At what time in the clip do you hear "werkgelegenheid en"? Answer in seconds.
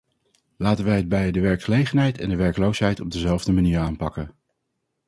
1.39-2.29